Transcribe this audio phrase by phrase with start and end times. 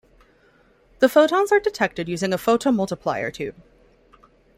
[0.97, 3.55] The photons are detected using a photomultiplier tube.